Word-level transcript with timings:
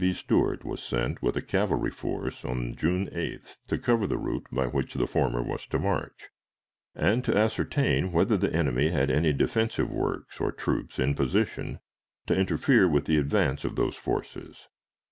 B. 0.01 0.13
Stuart 0.13 0.65
was 0.65 0.81
sent 0.81 1.21
with 1.21 1.37
a 1.37 1.43
cavalry 1.43 1.91
force 1.91 2.43
on 2.43 2.73
June 2.75 3.05
8th 3.13 3.57
to 3.67 3.77
cover 3.77 4.07
the 4.07 4.17
route 4.17 4.47
by 4.51 4.65
which 4.65 4.95
the 4.95 5.05
former 5.05 5.43
was 5.43 5.67
to 5.67 5.77
march, 5.77 6.29
and 6.95 7.23
to 7.23 7.37
ascertain 7.37 8.11
whether 8.11 8.35
the 8.35 8.51
enemy 8.51 8.89
had 8.89 9.11
any 9.11 9.31
defensive 9.31 9.91
works 9.91 10.41
or 10.41 10.51
troops 10.51 10.97
in 10.97 11.13
position 11.13 11.81
to 12.25 12.33
interfere 12.35 12.89
with 12.89 13.05
the 13.05 13.17
advance 13.19 13.63
of 13.63 13.75
those 13.75 13.95
forces. 13.95 14.67